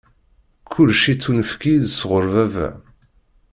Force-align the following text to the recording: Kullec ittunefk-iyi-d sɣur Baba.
Kullec 0.71 1.03
ittunefk-iyi-d 1.13 1.85
sɣur 1.89 2.25
Baba. 2.33 2.67